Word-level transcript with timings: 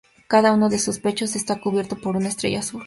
Cada 0.27 0.51
uno 0.51 0.67
de 0.69 0.79
sus 0.79 0.97
pechos 0.97 1.35
está 1.35 1.61
cubierto 1.61 1.95
por 1.95 2.15
una 2.17 2.27
estrella 2.29 2.57
azul. 2.61 2.79